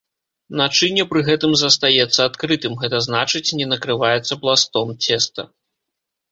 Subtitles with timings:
[0.61, 5.41] Начынне пры гэтым застаецца адкрытым, гэта значыць не накрываецца пластом цеста.